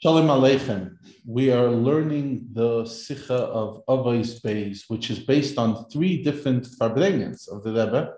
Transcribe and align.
Shalom 0.00 0.28
Aleichem. 0.28 0.96
We 1.26 1.50
are 1.50 1.66
learning 1.66 2.50
the 2.52 2.86
Sikha 2.86 3.34
of 3.34 3.84
Avos 3.86 4.40
Beis, 4.40 4.82
which 4.86 5.10
is 5.10 5.18
based 5.18 5.58
on 5.58 5.90
three 5.90 6.22
different 6.22 6.66
Farbrengens 6.66 7.48
of 7.48 7.64
the 7.64 7.72
Rebbe, 7.72 8.14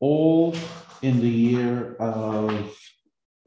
all 0.00 0.56
in 1.02 1.20
the 1.20 1.28
year 1.28 1.94
of 1.96 2.74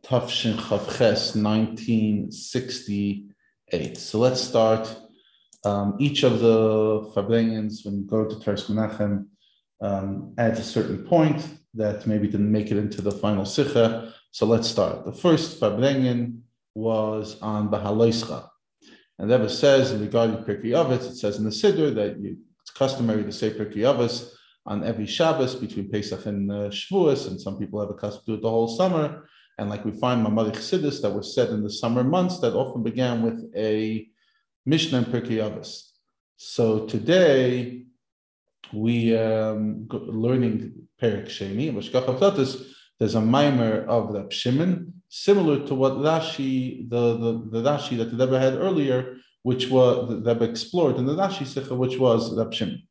Tafshin 0.03 0.55
Chavches, 0.57 1.35
1968. 1.35 3.97
So 3.97 4.19
let's 4.19 4.39
start. 4.39 4.95
Um, 5.65 5.95
each 5.97 6.21
of 6.21 6.41
the 6.41 7.09
Farbrengens, 7.15 7.83
when 7.83 7.97
you 7.97 8.05
go 8.05 8.25
to 8.25 8.35
Toras 8.35 8.69
Menachem, 8.69 9.25
um, 9.81 10.35
adds 10.37 10.59
a 10.59 10.63
certain 10.63 11.07
point 11.07 11.43
that 11.73 12.05
maybe 12.05 12.27
didn't 12.27 12.51
make 12.51 12.69
it 12.69 12.77
into 12.77 13.01
the 13.01 13.13
final 13.13 13.45
Sikha. 13.45 14.13
So 14.29 14.45
let's 14.45 14.67
start. 14.67 15.05
The 15.05 15.11
first 15.11 15.59
Farbrengen 15.59 16.41
was 16.77 17.41
on 17.41 17.69
Bahaloischa. 17.69 18.47
And 19.17 19.31
Rebbe 19.31 19.49
says 19.49 19.95
regarding 19.95 20.43
Pirkei 20.45 20.73
Avos, 20.79 21.09
it 21.09 21.15
says 21.15 21.37
in 21.37 21.43
the 21.43 21.49
Siddur 21.49 21.93
that 21.95 22.19
you, 22.19 22.37
it's 22.61 22.69
customary 22.69 23.23
to 23.23 23.31
say 23.31 23.49
Pirkei 23.49 23.83
Avos 23.91 24.29
on 24.67 24.83
every 24.83 25.07
Shabbos 25.07 25.55
between 25.55 25.89
Pesach 25.89 26.25
and 26.27 26.51
uh, 26.51 26.69
Shavuos, 26.69 27.27
and 27.27 27.41
some 27.41 27.57
people 27.57 27.79
have 27.79 27.89
a 27.89 27.95
custom 27.95 28.21
to 28.25 28.31
do 28.31 28.33
it 28.35 28.41
the 28.43 28.49
whole 28.49 28.67
summer. 28.67 29.27
And 29.57 29.71
like 29.71 29.85
we 29.85 29.91
find 29.91 30.23
Mamari 30.23 30.51
Chassidus 30.51 31.01
that 31.01 31.09
was 31.09 31.33
said 31.33 31.49
in 31.49 31.63
the 31.63 31.69
summer 31.69 32.03
months 32.03 32.39
that 32.41 32.53
often 32.53 32.83
began 32.83 33.23
with 33.23 33.51
a 33.55 34.07
Mishnah 34.67 34.99
and 34.99 35.07
Pirkei 35.07 35.39
Avos. 35.45 35.69
So 36.35 36.85
today 36.85 37.85
we 38.71 39.17
um, 39.17 39.87
learning 39.89 40.73
Perik 41.01 41.25
Sheni, 41.25 41.73
there's 42.99 43.15
a 43.15 43.21
mimer 43.21 43.83
of 43.85 44.13
the 44.13 44.27
Shimon, 44.29 44.96
similar 45.09 45.65
to 45.67 45.75
what 45.75 45.93
Rashi, 45.93 46.89
the, 46.89 47.17
the, 47.17 47.49
the 47.51 47.69
Rashi 47.69 47.97
that 47.97 48.11
the 48.11 48.25
Rebbe 48.25 48.39
had 48.39 48.55
earlier, 48.55 49.17
which 49.43 49.69
was 49.69 50.09
the 50.09 50.33
Rebbe 50.33 50.43
explored 50.43 50.97
in 50.97 51.05
the 51.05 51.15
Rashi 51.15 51.45
Sikha, 51.45 51.75
which 51.75 51.97
was 51.97 52.35
Rab 52.37 52.53
Shimon. 52.53 52.83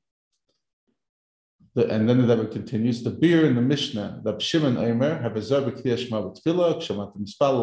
The, 1.74 1.86
and 1.88 2.08
then 2.08 2.26
the 2.26 2.36
Rebbe 2.36 2.48
continues, 2.50 3.02
the 3.02 3.10
beer 3.10 3.44
in 3.44 3.54
the 3.54 3.60
Mishnah, 3.60 4.22
Rab 4.24 4.40
Shimon 4.40 4.76
Eimer, 4.76 5.20
have 5.20 5.36
a 5.36 5.40
zerbe 5.40 5.72
kriyashma 5.78 6.34
b'tfilah, 6.34 6.80
kshamat 6.80 7.12
mispal, 7.18 7.60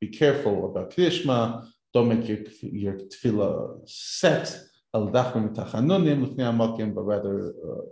be 0.00 0.08
careful 0.08 0.70
about 0.70 0.92
kriyashma, 0.92 1.66
don't 1.92 2.08
make 2.08 2.28
your, 2.28 2.38
your 2.62 2.98
tfilah 2.98 3.80
set, 3.88 4.56
al 4.94 5.08
dachim 5.08 5.52
tachanunim, 5.54 6.22
l'fnei 6.22 6.46
amakim, 6.52 6.94
but 6.94 7.02
rather 7.02 7.48
uh, 7.48 7.82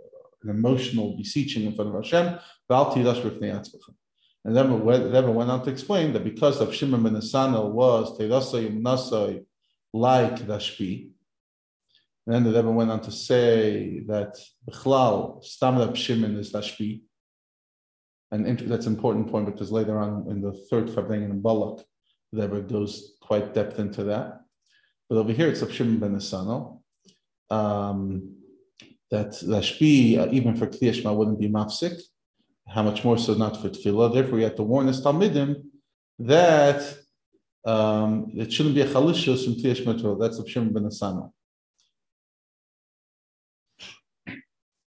an 0.43 0.49
emotional 0.51 1.17
beseeching 1.17 1.65
in 1.65 1.73
front 1.73 1.93
of 1.93 2.01
Hashem, 2.01 2.39
and 4.47 4.55
then 4.55 4.85
Rebbe 4.85 5.29
went 5.29 5.51
on 5.51 5.61
to 5.65 5.69
explain 5.69 6.13
that 6.13 6.23
because 6.23 6.61
of 6.61 6.73
Shimon 6.73 7.03
ben 7.03 7.15
Asana 7.15 7.69
was 7.69 8.17
Teirasa 8.17 8.65
Yumnasai 8.65 9.43
like 9.91 10.37
Rashbi, 10.47 11.09
and 12.25 12.33
then 12.33 12.43
the 12.45 12.53
Rebbe 12.53 12.71
went 12.71 12.89
on 12.89 13.01
to 13.01 13.11
say 13.11 14.03
that 14.07 14.37
Bechlal, 14.65 15.43
Stam 15.43 15.79
Rab 15.79 15.97
Shimon 15.97 16.37
is 16.37 16.53
Rashbi. 16.53 17.01
And 18.31 18.57
that's 18.59 18.85
an 18.85 18.95
important 18.95 19.29
point 19.29 19.47
because 19.47 19.69
later 19.69 19.99
on 19.99 20.29
in 20.29 20.41
the 20.41 20.53
third 20.69 20.87
Farbrengen 20.87 21.41
Balak, 21.41 21.85
the 22.31 22.47
Rebbe 22.47 22.67
goes 22.67 23.17
quite 23.21 23.53
depth 23.53 23.79
into 23.79 24.05
that. 24.05 24.41
But 25.09 25.17
over 25.17 25.33
here 25.33 25.49
it's 25.49 25.61
Rab 25.61 25.71
Shimon 25.71 25.99
ben 25.99 26.15
Asana. 26.15 26.79
Um, 27.49 28.35
that 29.11 29.31
Rashbi, 29.31 30.19
uh, 30.19 30.29
even 30.31 30.55
for 30.55 30.67
Kliyashma, 30.67 31.13
wouldn't 31.13 31.39
be 31.39 31.49
mafsik 31.49 32.01
how 32.67 32.83
much 32.83 33.03
more 33.03 33.17
so 33.17 33.33
not 33.33 33.61
for 33.61 33.69
tefillah. 33.69 34.13
Therefore, 34.13 34.37
we 34.37 34.43
have 34.43 34.55
to 34.55 34.63
warn 34.63 34.89
us 34.89 35.01
Talmidim 35.01 35.63
that 36.19 36.97
um, 37.65 38.31
it 38.35 38.51
shouldn't 38.51 38.75
be 38.75 38.81
a 38.81 38.87
chalishus 38.87 39.45
from 39.45 39.55
Tiyash 39.55 39.85
Metro. 39.85 40.17
That's 40.17 40.37
the 40.37 40.43
ben 40.43 40.83
Asana. 40.83 41.31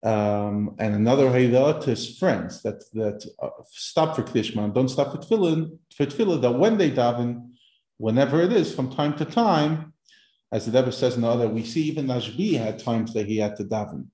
Um, 0.04 0.74
and 0.80 0.96
another 0.96 1.26
haydah 1.26 1.80
to 1.82 1.90
his 1.90 2.18
friends 2.18 2.60
that 2.62 2.82
that 2.92 3.24
uh, 3.40 3.50
stop 3.70 4.16
for 4.16 4.24
klishman, 4.24 4.74
don't 4.74 4.88
stop 4.88 5.12
for 5.12 5.18
tefillin, 5.18 5.78
for 5.96 6.06
tefillah, 6.06 6.42
that 6.42 6.58
when 6.58 6.76
they 6.76 6.90
daven, 6.90 7.50
whenever 7.98 8.40
it 8.40 8.52
is, 8.52 8.74
from 8.74 8.90
time 8.90 9.16
to 9.18 9.24
time, 9.24 9.92
as 10.50 10.66
the 10.66 10.72
Rebbe 10.72 10.90
says 10.90 11.14
in 11.14 11.22
the 11.22 11.28
other, 11.28 11.48
we 11.48 11.64
see 11.64 11.82
even 11.84 12.08
Rashbi 12.08 12.58
had 12.58 12.80
times 12.80 13.14
that 13.14 13.26
he 13.26 13.36
had 13.36 13.54
to 13.56 13.64
daven. 13.64 14.06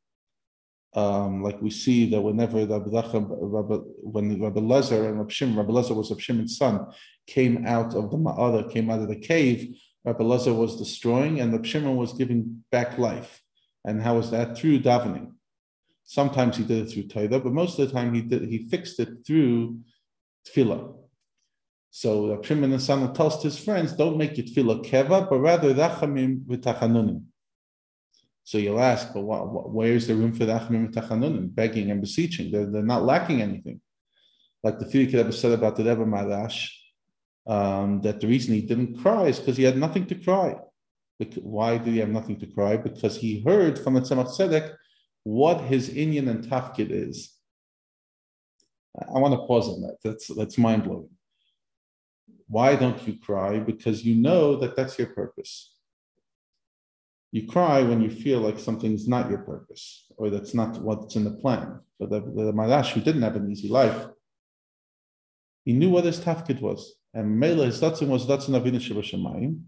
Um, 0.98 1.44
like 1.44 1.62
we 1.62 1.70
see 1.70 2.10
that 2.10 2.20
whenever 2.20 2.59
Rabbi, 2.66 2.91
Rabbi, 2.91 3.76
when 4.14 4.42
Rabbi 4.42 4.60
Lezer 4.60 5.06
and 5.09 5.19
Rabbi 5.19 5.31
Shimon, 5.31 5.56
Rabbi 5.56 5.70
Lezer 5.70 5.94
was 5.94 6.10
Rabbi 6.10 6.20
Shimon's 6.20 6.56
son, 6.56 6.86
came 7.25 7.64
out 7.66 7.94
of 7.94 8.10
the 8.10 8.16
Ma'ada, 8.16 8.69
came 8.72 8.91
out 8.91 9.03
of 9.03 9.09
the 9.09 9.20
cave, 9.32 9.76
Rabbi 10.04 10.25
Lezer 10.25 10.56
was 10.56 10.76
destroying 10.76 11.41
and 11.41 11.53
Rabbi 11.53 11.69
Shimon 11.69 11.97
was 11.97 12.14
giving 12.14 12.64
back 12.72 12.98
life. 12.98 13.41
And 13.84 14.03
how 14.03 14.16
was 14.16 14.32
that? 14.32 14.59
Through 14.59 14.81
davening. 14.81 15.31
Sometimes 16.04 16.56
he 16.56 16.64
did 16.64 16.88
it 16.88 16.91
through 16.91 17.06
Torah, 17.06 17.38
but 17.38 17.53
most 17.53 17.78
of 17.78 17.86
the 17.86 17.94
time 17.94 18.12
he 18.12 18.22
did 18.22 18.42
he 18.48 18.66
fixed 18.69 18.98
it 18.98 19.10
through 19.25 19.78
tefillah. 20.48 20.97
So 21.91 22.30
Rabbi 22.30 22.44
Shimon 22.44 22.72
and 22.72 22.82
son 22.82 23.15
tells 23.15 23.41
his 23.41 23.56
friends, 23.56 23.92
don't 23.92 24.19
make 24.19 24.36
it 24.36 24.47
tefillah 24.47 24.84
keva, 24.84 25.30
but 25.30 25.38
rather 25.38 25.72
rachamim 25.72 26.41
v'tachanunim. 26.41 27.22
So 28.48 28.56
you'll 28.56 28.81
ask, 28.81 29.12
but 29.12 29.25
what, 29.25 29.53
what, 29.53 29.70
where's 29.70 30.06
the 30.06 30.14
room 30.14 30.32
for 30.32 30.47
the 30.47 30.54
Achmim 30.54 30.91
Tachanunim, 30.91 31.54
begging 31.54 31.91
and 31.91 32.00
beseeching? 32.00 32.50
They're, 32.50 32.64
they're 32.64 32.82
not 32.82 33.04
lacking 33.04 33.42
anything. 33.42 33.82
Like 34.62 34.78
the 34.78 34.86
Fidik 34.86 35.12
Rebbe 35.12 35.32
said 35.32 35.53
about 35.53 35.76
the 35.76 35.84
Rebbe 35.84 36.06
Marash, 36.06 36.70
um, 37.47 38.00
that 38.00 38.22
the 38.22 38.26
reason 38.26 38.54
he 38.54 38.62
didn't 38.62 39.03
cry 39.03 39.25
is 39.25 39.38
because 39.38 39.59
he 39.59 39.64
had 39.64 39.76
nothing 39.76 40.06
to 40.06 40.14
cry. 40.14 40.56
Why 41.42 41.76
did 41.76 41.92
he 41.92 41.98
have 41.98 42.09
nothing 42.09 42.41
to 42.41 42.47
cry? 42.47 42.78
Because 42.78 43.19
he 43.19 43.42
heard 43.42 43.78
from 43.78 43.92
the 43.92 44.00
Tzemach 44.00 44.34
Tzedek 44.34 44.75
what 45.25 45.60
his 45.60 45.91
Inyan 45.91 46.30
and 46.30 46.42
Tafkid 46.42 46.88
is. 46.91 47.34
I 48.98 49.19
want 49.19 49.34
to 49.34 49.47
pause 49.47 49.69
on 49.69 49.82
that. 49.82 49.98
That's, 50.03 50.26
that's 50.28 50.56
mind 50.56 50.84
blowing. 50.84 51.10
Why 52.47 52.76
don't 52.76 53.06
you 53.06 53.19
cry? 53.19 53.59
Because 53.59 54.06
you 54.06 54.15
know 54.15 54.56
that 54.56 54.75
that's 54.75 54.98
your 54.98 55.09
purpose. 55.09 55.75
You 57.31 57.47
cry 57.47 57.83
when 57.83 58.00
you 58.00 58.11
feel 58.11 58.41
like 58.41 58.59
something's 58.59 59.06
not 59.06 59.28
your 59.28 59.41
purpose 59.41 60.06
or 60.16 60.31
that's 60.31 60.55
not 60.55 60.81
what's 60.81 61.16
in 61.16 61.25
the 61.25 61.31
plan. 61.31 61.81
But 61.99 62.11
the, 62.11 62.21
the 62.21 62.53
Marash, 62.53 62.93
who 62.93 63.00
didn't 63.00 63.22
have 63.22 63.37
an 63.37 63.50
easy 63.50 63.69
life, 63.69 64.06
he 65.65 65.72
knew 65.72 65.91
what 65.91 66.05
his 66.05 66.21
tafkid 66.21 66.61
was. 66.61 66.94
And 67.12 67.39
Mela, 67.39 67.66
his 67.66 67.81
datzin 67.81 68.09
was 68.09 68.27
datzin 68.27 68.61
avinu 68.61 68.81
shemayim. 68.81 69.61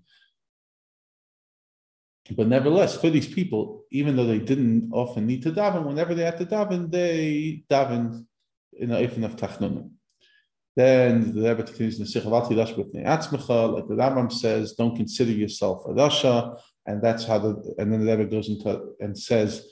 But 2.37 2.47
nevertheless, 2.47 2.97
for 2.97 3.11
these 3.11 3.27
people, 3.27 3.85
even 3.91 4.17
though 4.17 4.27
they 4.27 4.39
didn't 4.39 4.91
often 4.93 5.27
need 5.27 5.43
to 5.43 5.53
daven, 5.53 5.85
whenever 5.85 6.15
they 6.15 6.25
had 6.25 6.39
to 6.39 6.47
daven, 6.47 6.91
they 6.91 7.65
davened 7.69 8.25
in 8.73 8.91
the 8.91 8.97
ifin 8.97 9.25
of 9.25 9.37
tachnunim. 9.37 9.91
Then 10.77 11.35
the 11.35 11.43
Rebbe 11.49 11.65
continues 11.65 11.99
in 11.99 12.05
the 12.05 12.11
Sikhavati 12.11 12.57
Rash 12.57 12.77
like 12.77 12.93
the 12.93 13.95
Rambam 13.95 14.33
says, 14.33 14.75
don't 14.75 14.97
consider 14.97 15.33
yourself 15.33 15.85
a 15.87 15.91
Rasha, 15.91 16.59
and 16.91 17.01
that's 17.01 17.25
how 17.25 17.39
the 17.39 17.75
and 17.79 17.93
then 17.93 18.05
the 18.05 18.17
Rebbe 18.17 18.31
goes 18.31 18.49
into 18.49 18.69
and 19.01 19.17
says, 19.17 19.67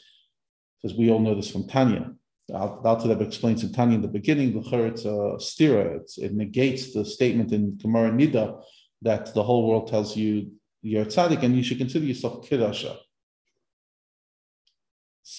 because 0.80 0.96
we 0.96 1.10
all 1.10 1.18
know 1.18 1.34
this 1.34 1.50
from 1.50 1.66
Tanya. 1.66 2.12
The 2.46 2.54
Alter 2.56 3.08
Rebbe 3.08 3.24
explains 3.24 3.62
in 3.64 3.72
Tanya 3.72 3.96
in 3.96 4.02
the 4.02 4.08
beginning, 4.08 4.52
the 4.52 4.84
it's 4.84 5.04
a 5.04 5.36
stira, 5.48 5.96
it's, 6.00 6.16
it 6.16 6.32
negates 6.32 6.94
the 6.94 7.04
statement 7.04 7.52
in 7.52 7.76
Gemara 7.76 8.10
Nida 8.10 8.62
that 9.02 9.34
the 9.34 9.42
whole 9.42 9.68
world 9.68 9.88
tells 9.88 10.16
you 10.16 10.52
you're 10.80 11.04
tzaddik 11.04 11.42
and 11.42 11.56
you 11.56 11.62
should 11.62 11.78
consider 11.78 12.06
yourself 12.06 12.48
kirasha. 12.48 12.96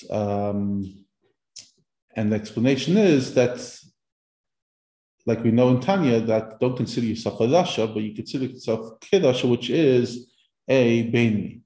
Um, 0.10 1.06
and 2.16 2.32
the 2.32 2.36
explanation 2.36 2.98
is 2.98 3.34
that, 3.36 3.58
like 5.26 5.44
we 5.44 5.52
know 5.52 5.70
in 5.70 5.80
Tanya, 5.80 6.20
that 6.22 6.60
don't 6.60 6.76
consider 6.76 7.08
yourself 7.08 7.40
a 7.40 7.44
rasha, 7.44 7.92
but 7.92 8.04
you 8.04 8.14
consider 8.14 8.46
yourself 8.46 9.00
kirasha, 9.00 9.50
which 9.50 9.70
is 9.70 10.30
a 10.68 11.10
beni. 11.10 11.62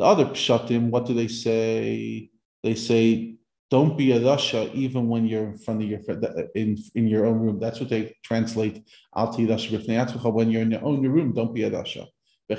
The 0.00 0.06
other 0.06 0.24
pshatim, 0.24 0.88
what 0.88 1.04
do 1.04 1.12
they 1.12 1.28
say? 1.28 2.30
They 2.62 2.74
say, 2.74 3.34
don't 3.70 3.98
be 3.98 4.12
a 4.12 4.18
rasha 4.18 4.74
even 4.74 5.08
when 5.08 5.26
you're 5.26 5.44
in 5.44 5.58
front 5.58 5.82
of 5.82 5.90
your 5.90 6.00
in 6.54 6.78
in 6.94 7.06
your 7.06 7.26
own 7.26 7.38
room. 7.38 7.60
That's 7.60 7.80
what 7.80 7.90
they 7.90 8.16
translate 8.24 8.82
alti 9.14 9.46
rasha 9.46 10.32
When 10.32 10.50
you're 10.50 10.62
in 10.62 10.70
your 10.70 10.82
own 10.82 11.06
room, 11.06 11.34
don't 11.34 11.52
be 11.54 11.64
a 11.64 11.70
rasha. 11.70 12.06
When 12.48 12.58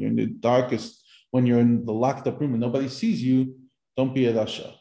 you're 0.00 0.10
in 0.10 0.16
the 0.16 0.26
darkest, 0.40 1.04
when 1.30 1.46
you're 1.46 1.60
in 1.60 1.84
the 1.84 1.92
locked 1.92 2.26
up 2.26 2.40
room 2.40 2.54
and 2.54 2.60
nobody 2.60 2.88
sees 2.88 3.22
you, 3.22 3.54
don't 3.96 4.16
be 4.16 4.26
a 4.26 4.32
rasha, 4.32 4.74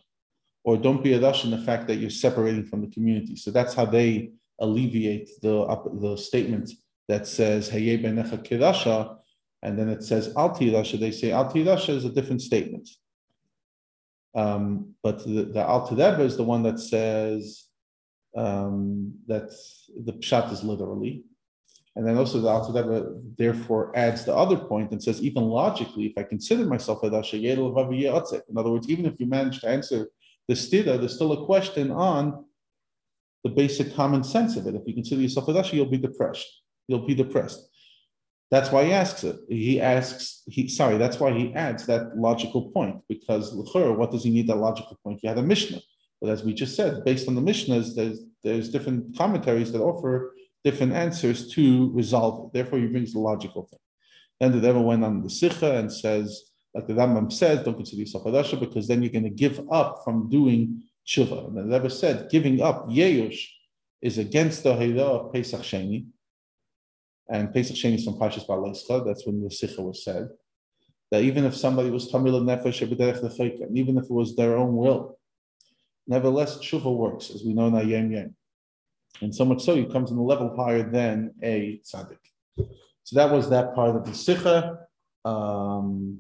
or 0.64 0.78
don't 0.78 1.04
be 1.04 1.14
a 1.14 1.20
rasha 1.20 1.46
in 1.46 1.52
the 1.52 1.60
fact 1.60 1.86
that 1.90 1.98
you're 1.98 2.10
separating 2.10 2.66
from 2.66 2.82
the 2.82 2.88
community. 2.88 3.36
So 3.36 3.52
that's 3.52 3.76
how 3.76 3.86
they 3.86 4.32
alleviate 4.60 5.30
the 5.44 5.68
the 6.02 6.18
statement 6.18 6.72
that 7.08 7.28
says 7.28 7.70
Hayye 7.70 8.02
benecha 8.04 8.44
kirasha 8.44 9.20
and 9.64 9.80
then 9.80 9.90
it 9.90 10.04
says 10.04 10.34
Al 10.38 10.52
Rasha, 10.52 11.00
they 11.00 11.12
say 11.12 11.32
Al 11.32 11.52
Rasha 11.52 11.90
is 11.90 12.06
a 12.06 12.10
different 12.10 12.42
statement. 12.42 12.88
Um, 14.36 14.94
but 15.02 15.24
the, 15.24 15.46
the 15.46 15.62
Al 15.62 15.88
is 16.22 16.38
the 16.38 16.44
one 16.44 16.64
that 16.64 16.80
says 16.80 17.66
um, 18.36 19.14
that 19.28 19.50
the 20.06 20.14
pshat 20.14 20.52
is 20.52 20.64
literally. 20.64 21.24
And 21.96 22.08
then 22.08 22.18
also 22.18 22.42
the 22.42 22.48
Alter 22.48 22.74
Rebbe 22.74 23.14
therefore 23.38 23.96
adds 23.96 24.26
the 24.26 24.36
other 24.36 24.58
point 24.58 24.92
and 24.92 25.04
says, 25.04 25.22
even 25.22 25.44
logically, 25.44 26.08
if 26.08 26.18
I 26.18 26.24
consider 26.24 26.66
myself 26.66 27.04
a 27.04 27.10
Dasha 27.10 27.38
In 27.38 28.58
other 28.58 28.72
words, 28.72 28.90
even 28.90 29.06
if 29.06 29.20
you 29.20 29.28
manage 29.28 29.62
to 29.62 29.70
answer 29.70 30.10
the 30.48 30.56
stira, 30.56 30.98
there's 30.98 31.14
still 31.14 31.34
a 31.34 31.46
question 31.46 31.92
on 31.92 32.46
the 33.44 33.52
basic 33.52 33.94
common 33.96 34.24
sense 34.24 34.58
of 34.58 34.66
it. 34.66 34.74
If 34.74 34.88
you 34.88 34.96
consider 34.96 35.22
yourself 35.22 35.48
a 35.50 35.54
Dasha, 35.54 35.76
you'll 35.76 35.86
be 35.86 35.98
depressed. 35.98 36.48
You'll 36.88 37.06
be 37.06 37.14
depressed. 37.14 37.70
That's 38.54 38.72
why 38.72 38.86
he 38.86 38.94
asks 38.94 39.24
it. 39.24 39.38
He 39.50 39.82
asks, 39.82 40.44
he 40.46 40.68
sorry, 40.68 40.98
that's 41.00 41.20
why 41.20 41.32
he 41.34 41.52
adds 41.56 41.88
that 41.88 42.16
logical 42.16 42.70
point, 42.70 42.98
because 43.10 43.52
what 43.52 44.12
does 44.12 44.24
he 44.24 44.30
need 44.30 44.46
that 44.46 44.58
logical 44.58 45.00
point? 45.04 45.18
He 45.24 45.28
had 45.28 45.40
a 45.40 45.42
Mishnah. 45.42 45.82
But 46.22 46.30
as 46.30 46.44
we 46.44 46.54
just 46.54 46.76
said, 46.76 47.04
based 47.04 47.28
on 47.28 47.34
the 47.34 47.42
Mishnahs, 47.42 47.96
there's 47.96 48.20
there's 48.44 48.70
different 48.70 49.18
commentaries 49.18 49.72
that 49.72 49.82
offer 49.82 50.36
different 50.64 50.94
answers 50.94 51.50
to 51.56 51.92
resolve 51.94 52.46
it. 52.46 52.54
Therefore, 52.54 52.78
he 52.78 52.86
brings 52.86 53.14
the 53.14 53.20
logical 53.32 53.64
thing. 53.64 53.80
Then 54.40 54.52
the 54.52 54.68
Rebbe 54.68 54.80
went 54.80 55.04
on 55.04 55.24
the 55.24 55.32
Sikha 55.32 55.80
and 55.80 55.92
says, 55.92 56.52
like 56.76 56.86
the 56.86 56.94
Rambam 56.94 57.34
says, 57.34 57.64
don't 57.64 57.74
consider 57.82 58.02
yourself 58.02 58.28
a 58.28 58.30
Rasha 58.30 58.60
because 58.60 58.88
then 58.88 59.02
you're 59.02 59.18
going 59.18 59.24
to 59.24 59.32
give 59.32 59.66
up 59.72 60.02
from 60.04 60.30
doing 60.30 60.84
tshuva. 61.08 61.48
And 61.48 61.58
the 61.58 61.64
Rebbe 61.64 61.90
said, 61.90 62.30
giving 62.30 62.62
up 62.62 62.88
Yeyush, 62.88 63.48
is 64.04 64.20
against 64.20 64.62
the 64.62 64.76
Hira 64.76 65.02
of 65.02 65.34
Pesach 65.34 65.62
Sheni. 65.62 66.06
And 67.30 67.54
Pesach 67.54 67.76
Sheni 67.76 67.96
is 67.96 68.06
from 68.06 68.16
Pashas 68.16 68.46
Balaischa. 68.46 69.06
That's 69.06 69.26
when 69.26 69.42
the 69.42 69.50
Sikha 69.50 69.82
was 69.82 70.04
said. 70.04 70.30
That 71.12 71.24
even 71.24 71.46
if 71.46 71.56
somebody 71.56 71.90
was 71.90 72.10
Tamil 72.10 72.42
Nefesh 72.42 72.82
even 73.76 73.98
if 73.98 74.04
it 74.04 74.12
was 74.12 74.36
their 74.36 74.58
own 74.58 74.76
will, 74.76 75.18
nevertheless, 76.08 76.58
tshuva 76.58 76.94
works, 76.96 77.30
as 77.30 77.44
we 77.44 77.54
know 77.54 77.68
in 77.68 77.74
Ayem 77.74 78.12
Yem. 78.12 78.34
And 79.22 79.34
so 79.34 79.46
much 79.46 79.64
so, 79.64 79.76
he 79.76 79.86
comes 79.86 80.12
in 80.12 80.18
a 80.18 80.24
level 80.24 80.56
higher 80.56 80.90
than 80.90 81.34
a 81.42 81.80
tzaddik. 81.86 82.18
So 83.04 83.16
that 83.16 83.32
was 83.32 83.50
that 83.50 83.76
part 83.76 83.96
of 83.96 84.06
the 84.06 84.14
sikha. 84.14 84.80
Um, 85.24 86.20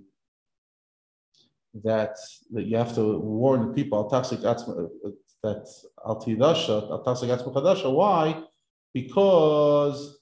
that 1.83 2.17
that 2.51 2.65
you 2.65 2.77
have 2.77 2.93
to 2.95 3.17
warn 3.17 3.67
the 3.67 3.73
people 3.73 4.07
that 4.09 5.67
al 6.05 6.21
tidasha 6.21 7.93
Why? 7.93 8.43
Because 8.93 10.19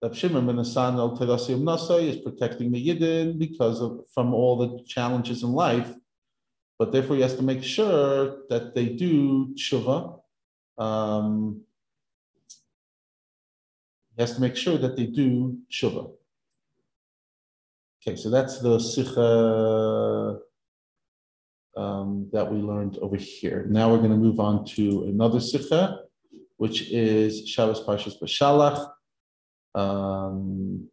the 0.00 0.14
Shimon 0.14 0.46
ben 0.46 0.56
Hassan 0.56 0.98
al 0.98 1.16
Tirasim 1.16 1.62
Nasai 1.62 2.08
is 2.08 2.16
protecting 2.16 2.72
the 2.72 2.88
Yidden 2.88 3.38
because 3.38 3.80
of 3.80 4.00
from 4.14 4.32
all 4.32 4.56
the 4.56 4.82
challenges 4.84 5.42
in 5.42 5.52
life, 5.52 5.92
but 6.78 6.90
therefore 6.90 7.16
he 7.16 7.22
has 7.22 7.36
to 7.36 7.42
make 7.42 7.62
sure 7.62 8.38
that 8.48 8.74
they 8.74 8.86
do 8.86 9.54
tshuva. 9.54 10.20
Um, 10.78 11.60
he 14.16 14.22
has 14.22 14.34
to 14.34 14.40
make 14.40 14.56
sure 14.56 14.78
that 14.78 14.96
they 14.96 15.06
do 15.06 15.58
tshuva. 15.70 16.12
Okay, 18.00 18.16
so 18.16 18.30
that's 18.30 18.60
the 18.60 18.78
sikha 18.78 20.40
um, 21.76 22.28
that 22.32 22.50
we 22.50 22.58
learned 22.58 22.96
over 23.02 23.16
here. 23.16 23.66
Now 23.68 23.90
we're 23.90 23.98
going 23.98 24.10
to 24.10 24.16
move 24.16 24.40
on 24.40 24.64
to 24.76 25.04
another 25.04 25.40
sikha, 25.40 26.04
which 26.56 26.90
is 26.90 27.46
Shabbos 27.46 27.82
Parshas 27.84 28.18
Bashalach. 28.18 28.90
Um, 29.74 30.88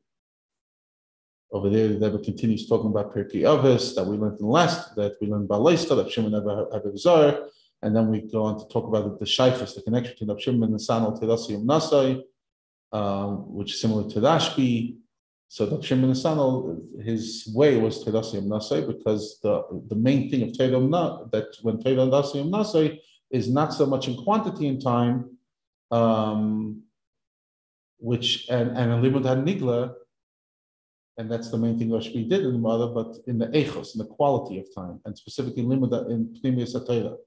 over 1.51 1.69
there, 1.69 1.87
the 1.87 1.93
Rebbe 2.11 2.23
continues 2.23 2.67
talking 2.67 2.89
about 2.89 3.15
Pirkei 3.15 3.43
Avos 3.43 3.95
that 3.95 4.05
we 4.05 4.17
learned 4.17 4.39
in 4.39 4.45
the 4.45 4.51
last, 4.51 4.95
that 4.95 5.13
we 5.21 5.27
learned 5.27 5.45
about 5.45 5.61
Leista, 5.61 5.95
that 5.95 6.11
Shimon 6.11 6.35
Abba 6.35 6.97
Zar, 6.97 7.47
and 7.81 7.95
then 7.95 8.09
we 8.09 8.21
go 8.21 8.43
on 8.43 8.59
to 8.59 8.67
talk 8.67 8.87
about 8.87 9.03
the, 9.05 9.17
the 9.17 9.25
Shaykhis, 9.25 9.75
the 9.75 9.81
connection 9.81 10.27
between 10.27 10.39
Shimon 10.39 10.71
and 10.71 10.79
Sanal 10.79 11.19
Terasi 11.19 11.63
Nasai, 11.63 12.21
um, 12.91 13.53
which 13.53 13.73
is 13.73 13.81
similar 13.81 14.09
to 14.09 14.19
Rashbi. 14.19 14.97
So 15.47 15.65
the 15.65 15.81
Shimon 15.81 16.11
Sanal, 16.11 16.81
his 17.01 17.49
way 17.55 17.77
was 17.77 18.03
Terasi 18.03 18.41
Nasai 18.45 18.85
because 18.85 19.39
the, 19.41 19.63
the 19.87 19.95
main 19.95 20.29
thing 20.29 20.43
of 20.43 20.49
Teram 20.49 21.31
that 21.31 21.55
when 21.61 21.77
Teram 21.77 22.09
Nasai 22.09 22.99
is 23.31 23.49
not 23.49 23.73
so 23.73 23.85
much 23.85 24.09
in 24.09 24.15
quantity 24.21 24.67
and 24.67 24.81
time, 24.81 25.37
um, 25.91 26.83
which 27.97 28.47
and 28.49 28.77
and 28.77 28.91
a 28.91 28.95
limud 28.95 29.23
nigla 29.43 29.93
and 31.17 31.31
that's 31.31 31.49
the 31.49 31.57
main 31.57 31.79
thing 31.79 31.89
Rashbi 31.89 32.29
did 32.29 32.45
in 32.45 32.53
the 32.53 32.59
mother, 32.59 32.87
but 32.87 33.17
in 33.25 33.39
the 33.39 33.47
echos, 33.47 33.95
in 33.95 33.99
the 33.99 34.05
quality 34.05 34.59
of 34.59 34.73
time, 34.73 35.01
and 35.05 35.17
specifically 35.17 35.63
limud 35.63 36.11
in 36.11 36.27
Pneumius 36.43 36.75
Atayla. 36.75 37.17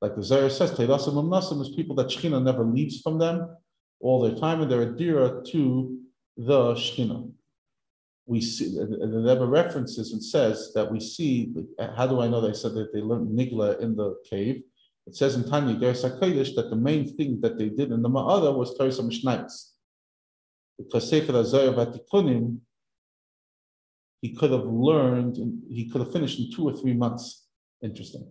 Like 0.00 0.14
the 0.14 0.22
Zayar 0.22 0.50
says, 0.50 0.72
Teilasim 0.72 1.14
Nasim 1.14 1.60
is 1.60 1.70
people 1.70 1.94
that 1.96 2.08
Shechina 2.08 2.42
never 2.42 2.64
leaves 2.64 3.00
from 3.02 3.18
them 3.18 3.54
all 4.00 4.22
their 4.22 4.38
time, 4.38 4.62
and 4.62 4.70
they're 4.70 4.86
adira 4.86 5.44
to 5.52 5.98
the 6.36 6.74
Shechina. 6.74 7.30
We 8.24 8.40
see 8.40 8.74
the 8.74 9.22
Rebbe 9.24 9.46
references 9.46 10.12
and 10.12 10.24
says 10.24 10.72
that 10.74 10.90
we 10.90 10.98
see. 10.98 11.54
How 11.94 12.06
do 12.06 12.20
I 12.20 12.28
know? 12.28 12.40
They 12.40 12.54
said 12.54 12.74
that 12.74 12.92
they 12.92 13.00
learned 13.00 13.38
nigla 13.38 13.80
in 13.80 13.94
the 13.94 14.16
cave. 14.28 14.62
It 15.06 15.14
says 15.14 15.36
in 15.36 15.48
Tanya 15.48 15.74
Ger 15.78 15.92
that 15.92 16.66
the 16.68 16.76
main 16.76 17.16
thing 17.16 17.40
that 17.42 17.56
they 17.56 17.68
did 17.68 17.92
in 17.92 18.02
the 18.02 18.08
Ma'ada 18.08 18.56
was 18.56 18.76
Torah 18.76 18.90
Mishnayos. 18.90 19.75
Because 20.78 21.08
Sefer 21.08 21.32
Azayah 21.32 21.74
Vatikunim 21.74 22.60
he 24.22 24.34
could 24.34 24.50
have 24.50 24.64
learned, 24.64 25.36
he 25.70 25.88
could 25.88 26.00
have 26.00 26.12
finished 26.12 26.38
in 26.38 26.50
two 26.50 26.68
or 26.68 26.76
three 26.76 26.94
months. 26.94 27.46
Interesting. 27.82 28.26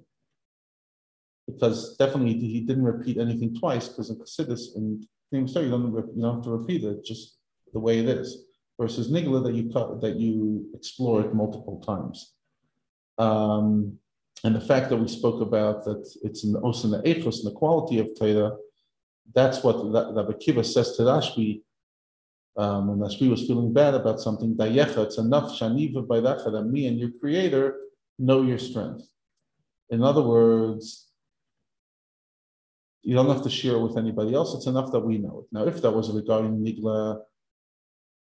Because 1.47 1.95
definitely 1.97 2.33
he 2.33 2.61
didn't 2.61 2.83
repeat 2.83 3.17
anything 3.17 3.55
twice, 3.55 3.87
because 3.87 4.09
in 4.09 4.17
Chassidus 4.17 4.75
and 4.75 5.05
things 5.31 5.53
you 5.55 5.69
don't, 5.69 5.93
you 6.15 6.21
don't 6.21 6.35
have 6.35 6.43
to 6.43 6.49
repeat 6.49 6.83
it, 6.83 7.05
just 7.05 7.37
the 7.71 7.79
way 7.79 7.99
it 7.99 8.09
is. 8.09 8.45
Versus 8.79 9.09
Nigla 9.09 9.43
that 9.45 9.53
you 9.53 9.69
that 10.01 10.15
you 10.17 10.65
explore 10.73 11.21
it 11.21 11.33
multiple 11.33 11.79
times. 11.79 12.33
Um, 13.17 13.97
and 14.43 14.53
the 14.53 14.59
fact 14.59 14.89
that 14.89 14.97
we 14.97 15.07
spoke 15.07 15.39
about 15.41 15.85
that 15.85 16.03
it's 16.23 16.43
in 16.43 16.51
the 16.51 16.59
also 16.59 16.87
in 16.87 16.91
the 16.91 17.07
ethos 17.07 17.45
and 17.45 17.53
the 17.53 17.57
quality 17.57 17.99
of 17.99 18.09
Torah, 18.19 18.57
that's 19.33 19.63
what 19.63 19.77
Rabbi 20.13 20.33
Kiva 20.41 20.63
says 20.63 20.97
to 20.97 21.03
Rashbi 21.03 21.61
um, 22.57 22.87
when 22.87 22.99
Rashbi 22.99 23.29
was 23.29 23.45
feeling 23.45 23.73
bad 23.73 23.93
about 23.95 24.21
something, 24.21 24.55
Dayecha, 24.55 24.99
it's 25.05 25.17
enough, 25.17 25.51
Shaniva 25.51 26.07
by 26.07 26.21
that 26.21 26.67
me 26.71 26.87
and 26.87 26.99
your 26.99 27.11
creator 27.19 27.77
know 28.17 28.43
your 28.43 28.57
strength. 28.57 29.03
In 29.89 30.01
other 30.03 30.21
words, 30.21 31.09
you 33.03 33.13
don't 33.13 33.29
have 33.29 33.43
to 33.43 33.49
share 33.49 33.75
it 33.75 33.81
with 33.81 33.97
anybody 33.97 34.33
else. 34.33 34.55
It's 34.55 34.65
enough 34.65 34.91
that 34.91 35.01
we 35.01 35.17
know 35.17 35.41
it. 35.43 35.47
Now, 35.51 35.67
if 35.67 35.81
that 35.81 35.91
was 35.91 36.09
regarding 36.11 36.57
Nigla, 36.57 37.21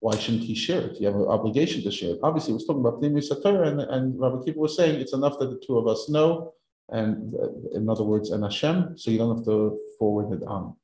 why 0.01 0.17
shouldn't 0.19 0.43
he 0.45 0.55
share 0.55 0.83
it? 0.83 1.01
You 1.01 1.07
have 1.07 1.17
an 1.17 1.27
obligation 1.27 1.83
to 1.83 1.91
share 1.91 2.11
it. 2.11 2.21
Obviously, 2.23 2.51
he 2.51 2.55
was 2.55 2.67
talking 2.67 2.83
about 2.85 3.01
Pnimi 3.01 3.23
Sator, 3.23 3.63
and, 3.63 3.81
and 3.81 4.21
Rabbi 4.21 4.45
Kiva 4.45 4.59
was 4.59 4.77
saying 4.77 5.01
it's 5.01 5.15
enough 5.15 5.39
that 5.39 5.49
the 5.49 5.63
two 5.67 5.79
of 5.79 5.87
us 5.87 6.11
know, 6.11 6.53
and 6.91 7.35
uh, 7.35 7.49
in 7.73 7.89
other 7.89 8.05
words, 8.05 8.31
and 8.31 8.43
Hashem, 8.43 8.99
so 8.99 9.11
you 9.11 9.17
don't 9.17 9.37
have 9.37 9.47
to 9.47 9.79
forward 9.99 10.37
it 10.37 10.47
on. 10.47 10.77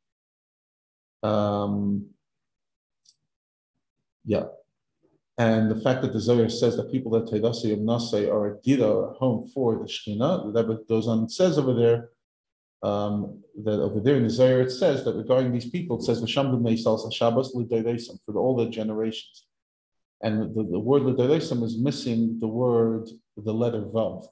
Um, 1.23 2.07
yeah. 4.31 4.45
And 5.39 5.69
the 5.69 5.81
fact 5.81 6.03
that 6.03 6.13
the 6.13 6.21
Zohar 6.21 6.49
says 6.49 6.77
that 6.77 6.93
people 6.93 7.11
that 7.13 7.27
Taidasi 7.27 7.77
Nasai 7.77 8.33
are 8.33 8.47
a 8.53 8.61
Dira, 8.63 9.13
home 9.15 9.49
for 9.53 9.75
the 9.75 9.89
Shekhinah, 9.93 10.53
the 10.53 10.63
Rebbe 10.63 10.85
goes 10.89 11.09
on 11.09 11.19
and 11.21 11.33
says 11.33 11.59
over 11.59 11.75
there, 11.75 12.11
um, 12.89 13.43
that 13.65 13.81
over 13.81 13.99
there 13.99 14.17
in 14.17 14.23
the 14.23 14.31
Zohar 14.31 14.61
it 14.61 14.71
says 14.71 15.05
that 15.05 15.17
regarding 15.17 15.53
these 15.53 15.69
people, 15.69 15.99
it 15.99 16.05
says 16.05 16.23
V'sham 16.23 16.47
b'meisal 16.53 17.13
Shabbos 17.13 17.51
for 18.25 18.39
all 18.39 18.55
the 18.55 18.71
generations. 18.71 19.47
And 20.23 20.55
the, 20.55 20.63
the 20.63 20.79
word 20.79 21.03
l'deiresam 21.03 21.65
is 21.65 21.77
missing 21.77 22.39
the 22.39 22.47
word, 22.47 23.09
the 23.37 23.53
letter 23.53 23.83
vav. 23.83 24.27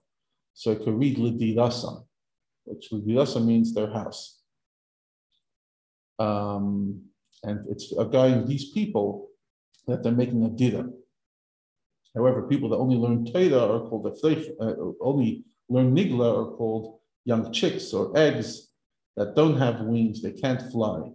So 0.54 0.70
it 0.70 0.84
could 0.84 0.96
read 0.96 1.18
l'dirasam, 1.18 2.04
which 2.66 2.92
l'dirasam 2.92 3.46
means 3.46 3.74
their 3.74 3.90
house. 3.90 4.38
Um, 6.20 7.02
and 7.42 7.66
it's 7.68 7.92
regarding 7.96 8.46
these 8.46 8.70
people 8.70 9.28
that 9.88 10.02
they're 10.02 10.12
making 10.12 10.44
a 10.44 10.48
dira. 10.48 10.88
However, 12.14 12.42
people 12.42 12.68
that 12.70 12.76
only 12.76 12.96
learn 12.96 13.24
Torah 13.24 13.74
are 13.74 13.88
called 13.88 14.06
uh, 14.06 14.74
only 15.00 15.44
learn 15.68 15.94
nigla 15.94 16.28
are 16.40 16.56
called 16.56 17.00
young 17.24 17.52
chicks 17.52 17.92
or 17.92 18.16
eggs 18.16 18.68
that 19.16 19.34
don't 19.34 19.58
have 19.58 19.80
wings, 19.80 20.22
they 20.22 20.32
can't 20.32 20.62
fly, 20.70 21.10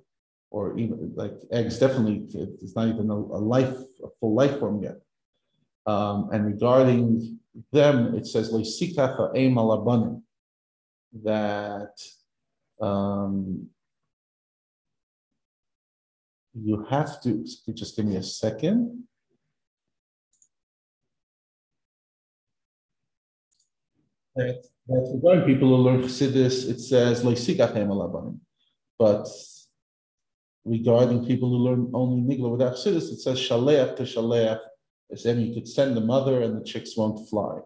or 0.51 0.77
even 0.77 1.13
like 1.15 1.33
eggs. 1.51 1.79
Definitely, 1.79 2.25
it's 2.61 2.75
not 2.75 2.87
even 2.87 3.09
a, 3.09 3.15
a 3.15 3.41
life, 3.55 3.75
a 4.03 4.09
full 4.19 4.35
life 4.35 4.59
form 4.59 4.83
yet. 4.83 4.99
Um, 5.85 6.29
and 6.31 6.45
regarding 6.45 7.39
them, 7.71 8.15
it 8.15 8.27
says 8.27 8.51
that 11.23 11.95
um, 12.81 13.69
you 16.53 16.85
have 16.89 17.21
to, 17.23 17.43
just 17.73 17.95
give 17.95 18.05
me 18.05 18.15
a 18.15 18.23
second. 18.23 19.03
That, 24.35 24.63
that 24.87 25.11
regarding 25.13 25.45
people 25.45 25.69
who 25.69 25.75
learn 25.77 26.01
Chassidus, 26.01 26.69
it 26.69 26.79
says, 26.79 27.23
but 28.99 29.27
regarding 30.65 31.25
people 31.25 31.49
who 31.49 31.57
learn 31.57 31.91
only 31.93 32.21
nigla 32.21 32.51
without 32.51 32.75
chassidus, 32.75 33.11
it 33.11 33.19
says 33.19 33.37
shaleach 33.39 33.95
to 33.97 34.03
shaleach, 34.03 34.59
as 35.11 35.25
in 35.25 35.41
you 35.41 35.53
could 35.53 35.67
send 35.67 35.95
the 35.95 36.01
mother 36.01 36.41
and 36.41 36.59
the 36.59 36.63
chicks 36.63 36.95
won't 36.95 37.29
fly. 37.29 37.59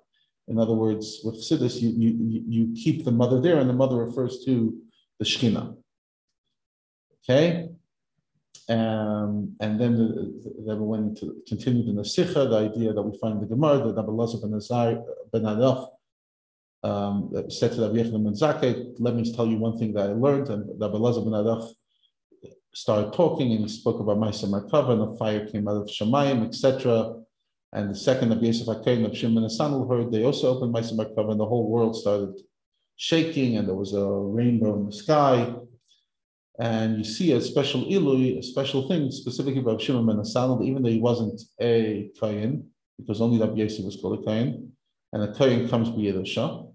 In 0.48 0.58
other 0.58 0.74
words, 0.74 1.22
with 1.24 1.36
chassidus, 1.36 1.82
you, 1.82 1.89
you, 1.89 2.44
you 2.48 2.74
keep 2.74 3.06
the 3.06 3.12
mother 3.12 3.39
there, 3.41 3.60
and 3.60 3.70
the 3.70 3.74
mother 3.74 3.98
refers 3.98 4.44
to 4.46 4.77
the 5.20 5.25
Shekhinah. 5.25 5.75
Okay? 7.24 7.70
Um, 8.69 9.55
and 9.62 9.79
then 9.79 9.95
the, 9.95 10.63
then 10.65 10.79
we 10.79 10.86
went 10.86 11.17
to 11.19 11.41
continued 11.47 11.88
in 11.88 11.95
the 11.95 12.03
Sikha, 12.03 12.47
the 12.47 12.57
idea 12.57 12.91
that 12.91 13.01
we 13.01 13.17
find 13.17 13.36
in 13.36 13.41
the 13.41 13.47
Gemara 13.47 13.77
that 13.77 13.97
Abba 13.97 14.12
Lazar 14.12 14.39
ben 14.39 14.53
Azar 14.53 15.03
ben 15.31 15.43
Adach 15.43 15.88
um, 16.83 17.31
said 17.50 17.71
to 17.74 17.81
Rabbi 17.81 18.00
Yechon 18.00 18.24
ben 18.24 18.93
let 19.00 19.15
me 19.15 19.33
tell 19.33 19.47
you 19.47 19.57
one 19.57 19.77
thing 19.77 19.93
that 19.93 20.09
I 20.09 20.13
learned. 20.13 20.50
And 20.50 20.69
Rabbi 20.81 20.97
Lazar 20.97 21.21
ben 21.21 21.31
Adach 21.31 21.71
started 22.74 23.13
talking 23.13 23.53
and 23.53 23.62
he 23.62 23.69
spoke 23.69 24.01
about 24.01 24.17
Maisa 24.17 24.45
Markava 24.45 24.91
and 24.91 25.13
the 25.13 25.17
fire 25.17 25.47
came 25.47 25.67
out 25.69 25.77
of 25.77 25.88
Shemayim, 25.88 26.45
etc. 26.45 27.15
And 27.71 27.89
the 27.89 27.95
second 27.95 28.29
Rabbi 28.29 28.47
Yosef 28.47 28.67
HaKain, 28.67 29.03
Rabbi 29.03 29.15
Shimon 29.15 29.45
and 29.45 29.89
heard, 29.89 30.12
they 30.12 30.25
also 30.25 30.53
opened 30.53 30.75
Maisa 30.75 30.93
Markava 30.93 31.31
and 31.31 31.39
the 31.39 31.45
whole 31.45 31.69
world 31.69 31.95
started 31.95 32.36
shaking 32.97 33.55
and 33.55 33.67
there 33.67 33.75
was 33.75 33.93
a 33.93 34.05
rainbow 34.05 34.75
in 34.75 34.88
the 34.88 34.91
sky 34.91 35.53
and 36.60 36.98
you 36.98 37.04
see 37.04 37.34
a 37.34 37.42
special 37.42 37.86
ilui, 37.86 38.40
a 38.40 38.44
special 38.44 38.88
thing 38.88 39.12
specifically 39.12 39.62
about 39.62 39.82
Shimon 39.82 40.08
ben 40.08 40.18
Asanel, 40.18 40.66
even 40.66 40.82
though 40.82 40.90
he 40.90 41.00
wasn't 41.00 41.42
a 41.62 42.10
kain, 42.20 42.66
because 42.98 43.22
only 43.22 43.40
Rabbi 43.40 43.58
Yosef 43.58 43.86
was 43.86 43.98
called 44.02 44.22
a 44.22 44.26
kain, 44.26 44.72
and 45.14 45.24
a 45.24 45.34
kain 45.34 45.70
comes 45.70 45.90
by 45.90 45.98
Yerusha, 45.98 46.74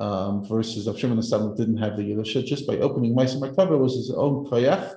um, 0.00 0.44
versus 0.44 0.88
Rav 0.88 0.98
Shimon 0.98 1.18
Asanel 1.18 1.56
didn't 1.56 1.76
have 1.76 1.96
the 1.96 2.02
Yerusha, 2.02 2.44
just 2.44 2.66
by 2.66 2.76
opening 2.78 3.14
Maisa 3.14 3.40
Merkava 3.40 3.78
was 3.78 3.94
his 3.94 4.10
own 4.10 4.46
koyach, 4.46 4.96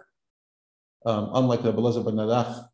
um, 1.05 1.29
unlike 1.33 1.63
Rabbi 1.63 1.79
Lezer 1.79 2.03
ben 2.03 2.15
Arach 2.15 2.67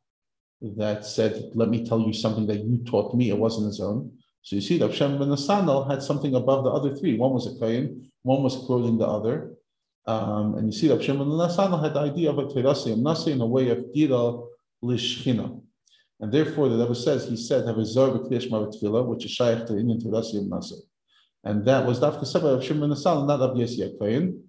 that 0.77 1.06
said, 1.06 1.51
let 1.56 1.70
me 1.70 1.86
tell 1.86 2.00
you 2.00 2.13
something 2.13 2.46
that 2.48 2.63
you 2.63 2.84
taught 2.86 3.15
me, 3.15 3.32
it 3.32 3.38
wasn't 3.38 3.65
his 3.65 3.82
own. 3.82 4.12
So 4.44 4.56
you 4.56 4.62
see, 4.62 4.80
Rav 4.80 4.96
Shimon 4.96 5.20
ben 5.20 5.27
Asanel 5.27 5.89
had 5.89 6.01
something 6.01 6.36
above 6.36 6.63
the 6.63 6.70
other 6.70 6.96
three. 6.96 7.18
One 7.18 7.34
was 7.34 7.48
a 7.48 7.60
kain, 7.60 8.10
one 8.22 8.44
was 8.44 8.56
quoting 8.56 8.98
the 8.98 9.08
other, 9.08 9.51
um, 10.08 10.55
and 10.55 10.65
you 10.67 10.72
see 10.72 10.88
that 10.88 11.03
Shimon 11.03 11.27
Nasana 11.27 11.81
had 11.81 11.93
the 11.93 12.00
idea 12.00 12.31
of 12.31 12.39
a 12.39 12.46
terasi 12.46 12.98
nasi 12.98 13.31
in 13.31 13.41
a 13.41 13.46
way 13.46 13.70
of 13.70 13.93
dira 13.93 14.39
lishchina. 14.84 15.62
And 16.20 16.31
therefore, 16.31 16.70
the 16.70 16.77
Rebbe 16.77 16.96
says, 16.96 17.27
he 17.27 17.38
said, 17.38 17.67
have 17.67 17.77
a 17.77 17.86
zor 17.86 18.10
b'klish 18.10 18.50
maratfila, 18.50 19.05
which 19.05 19.25
is 19.25 19.31
shaykh 19.31 19.65
to 19.67 19.77
Indian 19.77 20.00
terasi 20.00 20.39
of 20.39 20.48
nasi. 20.48 20.75
And 21.43 21.65
that 21.65 21.86
was 21.86 22.00
dafka 22.00 22.22
sabah 22.22 22.58
of 22.58 22.63
Shimon 22.63 22.91
Nasana, 22.91 23.27
not 23.27 23.41
of 23.41 23.58
Yesi 23.58 23.79
Akayin. 23.79 24.39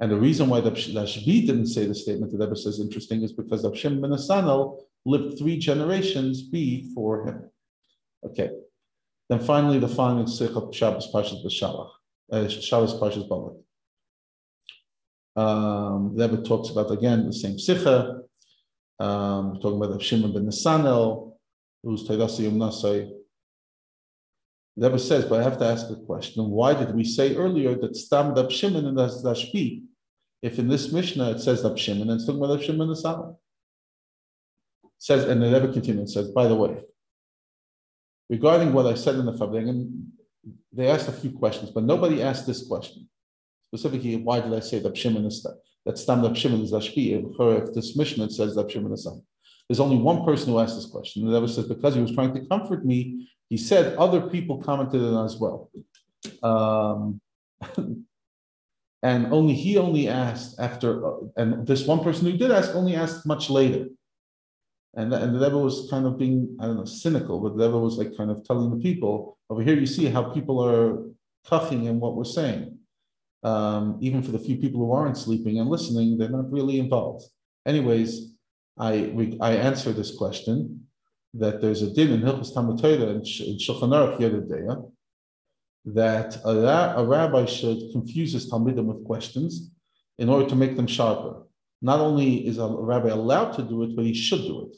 And 0.00 0.10
the 0.10 0.16
reason 0.16 0.48
why 0.48 0.62
the 0.62 0.70
Lashbi 0.70 1.46
didn't 1.46 1.66
say 1.66 1.86
the 1.86 1.94
statement 1.94 2.32
that 2.32 2.38
Rebbe 2.38 2.56
says 2.56 2.80
interesting 2.80 3.22
is 3.22 3.34
because 3.34 3.64
of 3.64 3.76
Shimon 3.76 4.10
Nasana 4.10 4.78
lived 5.04 5.38
three 5.38 5.58
generations 5.58 6.42
before 6.42 7.26
him. 7.26 7.50
Okay. 8.24 8.50
Then 9.28 9.40
finally, 9.40 9.78
the 9.78 9.88
final 9.88 10.26
Sikh 10.26 10.56
of 10.56 10.74
Shabbos 10.74 11.08
Pashas 11.12 11.44
B'Shalach 11.44 11.90
uh, 12.32 12.48
Shabbos 12.48 12.94
Parshas 12.94 13.28
Balak. 13.28 13.56
Um, 15.36 16.14
the 16.16 16.28
Rebbe 16.28 16.42
talks 16.42 16.70
about 16.70 16.90
again 16.90 17.26
the 17.26 17.32
same 17.32 17.58
Sikha, 17.58 18.22
um, 18.98 19.58
talking 19.60 19.82
about 19.82 20.02
Shimon 20.02 20.32
ben 20.32 20.46
Nesanel, 20.46 21.34
who's 21.82 22.06
Taidasi 22.06 22.44
Yom 22.44 22.58
Nasai. 22.58 23.10
The 24.76 24.86
Rebbe 24.88 24.98
says, 24.98 25.24
but 25.24 25.40
I 25.40 25.42
have 25.42 25.58
to 25.58 25.66
ask 25.66 25.88
the 25.88 25.96
question: 25.96 26.50
Why 26.50 26.74
did 26.74 26.94
we 26.94 27.04
say 27.04 27.36
earlier 27.36 27.76
that 27.76 27.96
Stam 27.96 28.34
Dab 28.34 28.50
Shimon 28.50 28.86
and 28.86 28.96
Dashpi? 28.96 29.82
If 30.42 30.58
in 30.58 30.68
this 30.68 30.90
Mishnah 30.90 31.32
it 31.32 31.40
says 31.40 31.62
Dab 31.62 31.78
Shimon 31.78 32.10
and 32.10 32.12
it's 32.12 32.26
talking 32.26 32.42
about 32.42 32.62
Shimon 32.62 32.88
Nesanel, 32.88 33.36
says, 34.98 35.24
and 35.24 35.42
the 35.42 35.46
Rebbe 35.46 35.72
continues 35.72 36.14
says, 36.14 36.28
by 36.28 36.46
the 36.46 36.54
way, 36.54 36.76
regarding 38.28 38.72
what 38.72 38.86
I 38.86 38.94
said 38.94 39.16
in 39.16 39.24
the 39.24 39.32
Farbrengen, 39.32 40.08
they 40.72 40.88
asked 40.88 41.08
a 41.08 41.12
few 41.12 41.30
questions, 41.30 41.70
but 41.70 41.84
nobody 41.84 42.22
asked 42.22 42.46
this 42.46 42.66
question. 42.66 43.08
Specifically, 43.66 44.16
why 44.16 44.40
did 44.40 44.52
I 44.52 44.60
say 44.60 44.78
that 44.80 44.96
Shimon 44.96 45.26
is 45.26 45.46
that 45.86 45.98
Stam 45.98 46.22
that 46.22 46.36
Shimon 46.36 46.62
is 46.62 46.72
Ashpi? 46.72 47.06
If 47.12 47.74
this 47.74 47.96
Mishnah 47.96 48.30
says 48.30 48.54
that 48.54 48.70
Shimon 48.70 48.92
is 48.92 49.04
Sam. 49.04 49.22
There's 49.68 49.80
only 49.80 49.98
one 49.98 50.24
person 50.24 50.52
who 50.52 50.58
asked 50.58 50.74
this 50.74 50.90
question. 50.90 51.24
And 51.24 51.32
that 51.32 51.40
was 51.40 51.56
because 51.56 51.94
he 51.94 52.00
was 52.00 52.12
trying 52.12 52.34
to 52.34 52.44
comfort 52.46 52.84
me, 52.84 53.28
he 53.48 53.56
said 53.56 53.94
other 53.96 54.20
people 54.20 54.58
commented 54.58 55.00
on 55.00 55.24
as 55.24 55.36
well. 55.36 55.70
Um, 56.42 57.20
and 59.04 59.32
only 59.32 59.54
he 59.54 59.78
only 59.78 60.08
asked 60.08 60.58
after, 60.58 61.06
uh, 61.06 61.18
and 61.36 61.66
this 61.66 61.86
one 61.86 62.02
person 62.02 62.28
who 62.28 62.36
did 62.36 62.50
ask 62.50 62.74
only 62.74 62.96
asked 62.96 63.26
much 63.26 63.48
later. 63.48 63.86
And 64.94 65.12
the, 65.12 65.22
and 65.22 65.34
the 65.34 65.38
Rebbe 65.38 65.56
was 65.56 65.88
kind 65.88 66.04
of 66.04 66.18
being, 66.18 66.56
I 66.60 66.66
don't 66.66 66.76
know, 66.76 66.84
cynical, 66.84 67.40
but 67.40 67.56
the 67.56 67.64
Rebbe 67.64 67.78
was 67.78 67.96
like 67.96 68.16
kind 68.16 68.30
of 68.30 68.44
telling 68.44 68.70
the 68.70 68.82
people, 68.82 69.38
over 69.48 69.62
here 69.62 69.76
you 69.76 69.86
see 69.86 70.06
how 70.06 70.22
people 70.22 70.60
are 70.64 70.98
tucking 71.46 71.84
in 71.84 72.00
what 72.00 72.16
we're 72.16 72.24
saying. 72.24 72.76
Um, 73.42 73.98
even 74.00 74.22
for 74.22 74.32
the 74.32 74.38
few 74.38 74.56
people 74.56 74.80
who 74.80 74.92
aren't 74.92 75.16
sleeping 75.16 75.58
and 75.60 75.70
listening, 75.70 76.18
they're 76.18 76.28
not 76.28 76.52
really 76.52 76.78
involved. 76.78 77.24
Anyways, 77.66 78.34
I 78.76 79.10
we, 79.14 79.38
I 79.40 79.52
answer 79.52 79.92
this 79.92 80.16
question 80.16 80.86
that 81.34 81.60
there's 81.60 81.82
a 81.82 81.92
din 81.92 82.10
in 82.10 82.20
Hilchas 82.20 82.52
Talmud 82.52 82.84
in 82.84 83.22
Shulchan 83.22 83.92
Aruch 83.92 84.92
that 85.86 86.36
a, 86.44 86.50
a, 86.98 87.04
rabbi 87.04 87.44
should 87.46 87.78
confuse 87.92 88.32
his 88.32 88.50
talmidim 88.50 88.84
with 88.84 89.04
questions 89.04 89.70
in 90.18 90.28
order 90.28 90.48
to 90.48 90.56
make 90.56 90.76
them 90.76 90.86
sharper. 90.86 91.42
Not 91.82 92.00
only 92.00 92.46
is 92.46 92.58
a 92.58 92.66
rabbi 92.66 93.08
allowed 93.08 93.52
to 93.52 93.62
do 93.62 93.82
it, 93.82 93.96
but 93.96 94.04
he 94.04 94.14
should 94.14 94.42
do 94.42 94.66
it. 94.66 94.76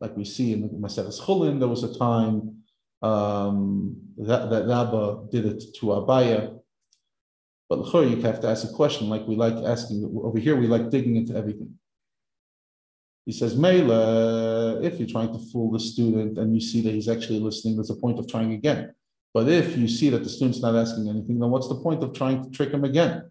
Like 0.00 0.16
we 0.16 0.24
see 0.24 0.52
in 0.52 0.62
the 0.62 0.68
Maseres 0.68 1.20
Chulin, 1.20 1.58
there 1.58 1.68
was 1.68 1.84
a 1.84 1.98
time 1.98 2.62
um, 3.02 3.96
that, 4.18 4.50
that 4.50 4.66
Rabba 4.66 5.26
did 5.30 5.46
it 5.46 5.62
to 5.76 5.86
Abaye. 5.86 6.58
But 7.68 7.78
l'chor, 7.78 8.04
you 8.04 8.20
have 8.22 8.40
to 8.40 8.48
ask 8.48 8.68
a 8.68 8.72
question 8.72 9.08
like 9.08 9.26
we 9.26 9.36
like 9.36 9.54
asking 9.54 10.10
over 10.22 10.38
here. 10.38 10.56
We 10.56 10.66
like 10.66 10.90
digging 10.90 11.16
into 11.16 11.34
everything. 11.34 11.78
He 13.26 13.32
says, 13.32 13.56
Mela, 13.56 14.82
if 14.82 14.98
you're 14.98 15.08
trying 15.08 15.32
to 15.32 15.38
fool 15.50 15.72
the 15.72 15.80
student 15.80 16.36
and 16.38 16.54
you 16.54 16.60
see 16.60 16.82
that 16.82 16.92
he's 16.92 17.08
actually 17.08 17.40
listening, 17.40 17.76
there's 17.76 17.88
a 17.88 17.96
point 17.96 18.18
of 18.18 18.28
trying 18.28 18.52
again. 18.52 18.94
But 19.32 19.48
if 19.48 19.76
you 19.78 19.88
see 19.88 20.10
that 20.10 20.22
the 20.22 20.28
student's 20.28 20.60
not 20.60 20.76
asking 20.76 21.08
anything, 21.08 21.38
then 21.38 21.50
what's 21.50 21.68
the 21.68 21.80
point 21.80 22.02
of 22.02 22.12
trying 22.12 22.44
to 22.44 22.50
trick 22.50 22.70
him 22.70 22.84
again? 22.84 23.30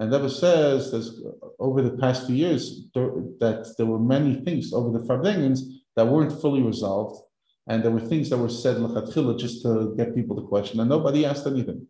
And 0.00 0.10
Rebbe 0.10 0.30
says 0.30 0.90
that 0.92 1.40
over 1.58 1.82
the 1.82 1.98
past 1.98 2.26
few 2.26 2.34
years 2.34 2.86
there, 2.94 3.10
that 3.38 3.74
there 3.76 3.84
were 3.84 3.98
many 3.98 4.34
things 4.36 4.72
over 4.72 4.98
the 4.98 5.04
Farbrengens 5.04 5.60
that 5.94 6.08
weren't 6.08 6.40
fully 6.40 6.62
resolved, 6.62 7.22
and 7.66 7.84
there 7.84 7.90
were 7.90 8.00
things 8.00 8.30
that 8.30 8.38
were 8.38 8.48
said 8.48 8.78
lechatchila 8.78 9.38
just 9.38 9.62
to 9.62 9.94
get 9.98 10.14
people 10.14 10.36
to 10.36 10.48
question, 10.48 10.80
and 10.80 10.88
nobody 10.88 11.26
asked 11.26 11.46
anything. 11.46 11.86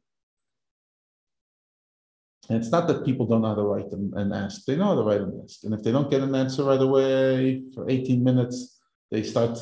And 2.48 2.58
it's 2.58 2.72
not 2.72 2.88
that 2.88 3.04
people 3.04 3.26
don't 3.26 3.42
know 3.42 3.48
how 3.50 3.54
to 3.54 3.62
write 3.62 3.90
them 3.90 4.12
and 4.16 4.34
ask; 4.34 4.64
they 4.64 4.74
know 4.74 4.86
how 4.86 4.96
to 4.96 5.02
write 5.02 5.20
and 5.20 5.44
ask. 5.44 5.62
And 5.62 5.72
if 5.72 5.84
they 5.84 5.92
don't 5.92 6.10
get 6.10 6.22
an 6.22 6.34
answer 6.34 6.64
right 6.64 6.82
away 6.82 7.62
for 7.72 7.88
18 7.88 8.24
minutes, 8.24 8.80
they 9.12 9.22
start 9.22 9.56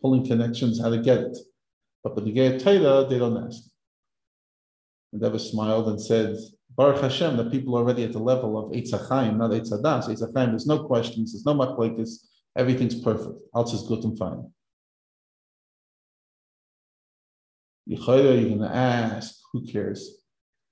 pulling 0.00 0.26
connections 0.26 0.80
how 0.80 0.88
to 0.88 1.02
get 1.02 1.18
it. 1.18 1.38
But 2.02 2.16
when 2.16 2.24
they 2.24 2.32
get 2.32 2.60
Torah, 2.60 3.06
they 3.06 3.18
don't 3.18 3.44
ask. 3.46 3.62
And 5.12 5.20
Rebbe 5.20 5.38
smiled 5.38 5.88
and 5.88 6.00
said, 6.00 6.34
Baruch 6.78 7.00
Hashem, 7.02 7.36
that 7.36 7.50
people 7.50 7.76
are 7.76 7.80
already 7.80 8.04
at 8.04 8.12
the 8.12 8.20
level 8.20 8.56
of 8.56 8.70
Eitz 8.70 8.92
not 8.92 9.50
Eitz 9.50 9.72
Hadas. 9.72 10.06
Eitz 10.06 10.32
there's 10.32 10.66
no 10.66 10.84
questions, 10.84 11.32
there's 11.32 11.44
no 11.44 11.54
machlekes, 11.54 12.24
everything's 12.56 12.94
perfect. 13.02 13.34
Alles 13.52 13.72
is 13.72 13.82
good 13.82 14.04
and 14.04 14.16
fine. 14.16 14.48
You're 17.84 17.98
going 18.06 18.60
to 18.60 18.72
ask, 18.72 19.40
who 19.52 19.66
cares? 19.66 20.22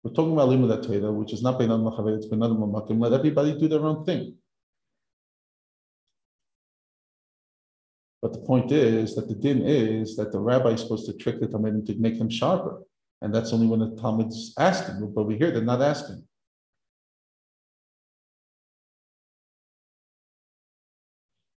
We're 0.05 0.13
talking 0.13 0.35
about 0.35 0.51
Limud 0.51 0.87
Torah, 0.87 1.13
which 1.13 1.33
is 1.33 1.43
not 1.43 1.59
Beinad 1.59 1.83
Machavet, 1.83 2.19
it's 2.19 2.27
Beinad 2.27 2.57
Mamakim. 2.57 3.01
Let 3.01 3.13
everybody 3.13 3.59
do 3.59 3.67
their 3.67 3.85
own 3.85 4.05
thing. 4.05 4.37
But 8.23 8.33
the 8.33 8.41
point 8.41 8.71
is 8.71 9.17
that 9.17 9.27
the 9.27 9.35
din 9.35 9.63
is 9.63 10.15
that 10.17 10.31
the 10.31 10.39
rabbi 10.39 10.71
is 10.71 10.83
supposed 10.83 11.07
to 11.07 11.15
trick 11.15 11.41
the 11.41 11.49
Talmud 11.49 11.85
to 11.87 11.95
make 11.97 12.19
them 12.19 12.31
sharper. 12.31 12.83
And 13.23 13.35
that's 13.35 13.53
only 13.53 13.67
when 13.67 13.81
the 13.81 13.97
Talmud's 14.01 14.53
asking, 14.59 15.13
but 15.15 15.25
we 15.25 15.37
hear 15.37 15.51
they're 15.51 15.63
not 15.63 15.83
asking. 15.83 16.23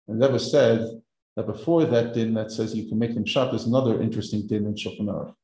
And 0.08 0.22
that 0.22 0.32
was 0.32 0.50
said 0.50 1.02
that 1.36 1.46
before 1.46 1.86
that 1.86 2.14
din 2.14 2.34
that 2.34 2.52
says 2.52 2.76
you 2.76 2.88
can 2.88 2.98
make 2.98 3.12
him 3.12 3.26
sharp, 3.26 3.52
there's 3.52 3.68
another 3.68 4.02
interesting 4.02 4.48
din 4.48 4.66
in 4.66 4.74
Shulchan. 4.74 5.36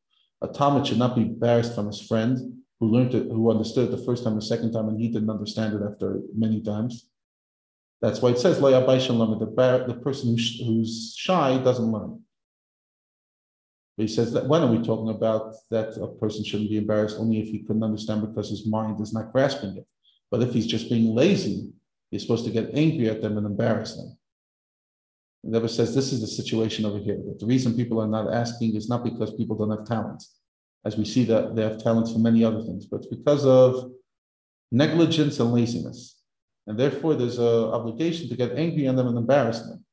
A 0.41 0.47
Talmud 0.47 0.87
should 0.87 0.97
not 0.97 1.15
be 1.15 1.21
embarrassed 1.21 1.75
from 1.75 1.87
his 1.87 2.01
friend 2.01 2.63
who 2.79 2.87
learned 2.87 3.13
it, 3.13 3.27
who 3.27 3.51
understood 3.51 3.89
it 3.89 3.91
the 3.91 4.03
first 4.03 4.23
time, 4.23 4.35
the 4.35 4.41
second 4.41 4.73
time, 4.73 4.89
and 4.89 4.99
he 4.99 5.07
didn't 5.07 5.29
understand 5.29 5.75
it 5.75 5.81
after 5.85 6.19
many 6.35 6.61
times. 6.61 7.07
That's 8.01 8.21
why 8.21 8.31
it 8.31 8.39
says, 8.39 8.59
the, 8.59 9.85
the 9.87 9.99
person 10.03 10.29
who's 10.29 11.15
shy 11.15 11.57
doesn't 11.63 11.91
learn. 11.91 12.21
But 13.97 14.03
he 14.03 14.07
says 14.07 14.33
that 14.33 14.47
when 14.47 14.61
are 14.61 14.71
we 14.71 14.83
talking 14.83 15.09
about 15.09 15.55
that 15.71 15.95
a 16.01 16.07
person 16.19 16.43
shouldn't 16.43 16.69
be 16.69 16.77
embarrassed 16.77 17.17
only 17.17 17.39
if 17.39 17.47
he 17.47 17.59
couldn't 17.59 17.83
understand 17.83 18.21
because 18.21 18.49
his 18.49 18.65
mind 18.65 18.99
is 18.99 19.13
not 19.13 19.31
grasping 19.31 19.77
it. 19.77 19.85
But 20.29 20.41
if 20.41 20.53
he's 20.53 20.67
just 20.67 20.89
being 20.89 21.15
lazy, 21.15 21.71
he's 22.11 22.23
supposed 22.23 22.45
to 22.45 22.51
get 22.51 22.71
angry 22.73 23.09
at 23.09 23.21
them 23.21 23.37
and 23.37 23.45
embarrass 23.45 23.95
them. 23.95 24.17
The 25.43 25.51
Rebbe 25.51 25.69
says 25.69 25.93
this 25.93 26.11
is 26.11 26.21
the 26.21 26.27
situation 26.27 26.85
over 26.85 26.97
here. 26.97 27.17
That 27.17 27.39
the 27.39 27.45
reason 27.45 27.75
people 27.75 28.01
are 28.01 28.07
not 28.07 28.33
asking 28.33 28.75
is 28.75 28.89
not 28.89 29.03
because 29.03 29.35
people 29.35 29.55
don't 29.55 29.69
have 29.69 29.85
talents, 29.85 30.39
as 30.83 30.97
we 30.97 31.05
see 31.05 31.23
that 31.25 31.55
they 31.55 31.61
have 31.61 31.81
talents 31.83 32.11
for 32.11 32.19
many 32.19 32.43
other 32.43 32.63
things, 32.63 32.87
but 32.87 33.05
because 33.11 33.45
of 33.45 33.91
negligence 34.71 35.39
and 35.39 35.53
laziness. 35.53 36.19
And 36.67 36.79
therefore, 36.79 37.13
there's 37.13 37.37
an 37.37 37.45
obligation 37.45 38.27
to 38.27 38.35
get 38.35 38.57
angry 38.57 38.87
at 38.87 38.95
them 38.95 39.07
and 39.07 39.17
embarrass 39.17 39.61
them. 39.61 39.85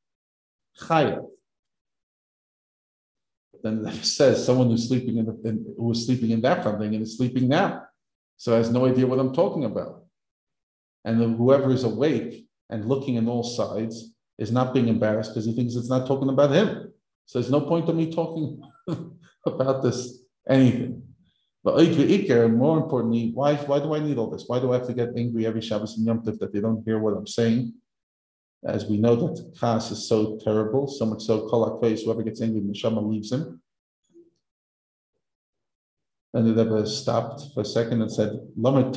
Chayav. 0.81 1.27
Then 3.63 3.87
it 3.87 4.05
says 4.05 4.45
someone 4.45 4.69
who's 4.69 4.89
sleeping 4.89 5.19
in, 5.19 5.27
the, 5.27 5.41
in 5.49 5.65
who 5.77 5.85
was 5.85 6.05
sleeping 6.05 6.31
in 6.31 6.41
that 6.43 6.65
thing 6.65 6.95
and 6.95 7.03
is 7.03 7.17
sleeping 7.17 7.49
now, 7.49 7.85
so 8.37 8.57
has 8.57 8.71
no 8.71 8.87
idea 8.87 9.07
what 9.07 9.19
I'm 9.19 9.33
talking 9.33 9.65
about. 9.65 10.05
And 11.05 11.37
whoever 11.37 11.71
is 11.73 11.85
awake 11.85 12.47
and 12.71 12.89
looking 12.89 13.17
in 13.17 13.29
all 13.29 13.43
sides 13.43 14.13
is 14.39 14.53
not 14.53 14.75
being 14.75 14.89
embarrassed 14.89 15.31
because 15.31 15.45
he 15.45 15.55
thinks 15.55 15.75
it's 15.75 15.91
not 15.91 16.07
talking 16.07 16.29
about 16.29 16.53
him. 16.53 16.93
So 17.27 17.39
there's 17.39 17.51
no 17.51 17.61
point 17.61 17.89
of 17.89 17.97
me 17.97 18.13
talking 18.13 18.61
about 19.47 19.83
this 19.83 20.23
anything. 20.49 21.03
But 21.65 21.77
more 22.51 22.79
importantly, 22.79 23.31
why, 23.35 23.55
why 23.55 23.79
do 23.79 23.95
I 23.95 24.01
need 24.01 24.19
all 24.19 24.31
this? 24.31 24.45
Why 24.49 24.59
do 24.59 24.73
I 24.73 24.79
have 24.79 24.87
to 24.89 24.95
get 24.95 25.11
angry 25.17 25.47
every 25.47 25.61
Shabbos 25.61 25.97
and 25.97 26.07
Yom 26.07 26.23
Tov 26.23 26.39
that 26.41 26.53
they 26.53 26.61
don't 26.61 26.83
hear 26.85 26.99
what 26.99 27.17
I'm 27.17 27.27
saying? 27.27 27.73
As 28.65 28.87
we 28.87 28.97
know 28.97 29.17
that 29.17 29.55
Chas 29.59 29.91
is 29.91 30.09
so 30.09 30.39
terrible, 30.43 30.87
so 30.87 31.05
much 31.05 31.23
so, 31.23 31.49
Kol 31.49 31.81
whoever 31.81 32.23
gets 32.23 32.41
angry, 32.41 32.61
Neshama 32.61 33.09
leaves 33.09 33.33
him. 33.33 33.61
And 36.35 36.47
the 36.47 36.65
Rebbe 36.65 36.87
stopped 36.87 37.43
for 37.53 37.61
a 37.61 37.65
second 37.65 38.01
and 38.01 38.11
said, 38.11 38.41
Let's 38.57 38.97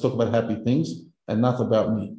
talk 0.00 0.12
about 0.12 0.34
happy 0.34 0.56
things 0.64 1.02
and 1.26 1.42
not 1.42 1.60
about 1.60 1.94
me. 1.94 2.16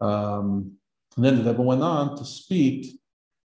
Um, 0.00 0.72
and 1.16 1.24
then 1.24 1.36
the 1.36 1.50
Rebbe 1.50 1.62
went 1.62 1.82
on 1.82 2.16
to 2.16 2.24
speak 2.24 2.98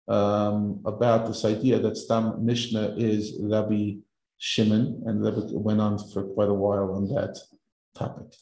um, 0.08 0.82
about 0.86 1.28
this 1.28 1.46
idea 1.46 1.80
that 1.80 1.96
Stam 1.96 2.44
Mishnah 2.44 2.96
is 2.98 3.38
Rabbi 3.40 3.92
Shimon, 4.40 5.04
and 5.06 5.24
the 5.24 5.32
Rebbe 5.32 5.58
went 5.58 5.80
on 5.80 6.00
for 6.10 6.24
quite 6.24 6.50
a 6.50 6.54
while 6.54 6.96
on 6.96 7.08
that 7.14 7.38
topic. 7.96 8.34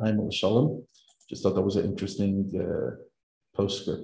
I'm 0.00 0.30
Shalom. 0.30 0.84
Just 1.32 1.42
thought 1.42 1.54
that 1.54 1.62
was 1.62 1.76
an 1.76 1.86
interesting 1.86 2.52
uh, 2.60 2.90
postscript. 3.56 4.02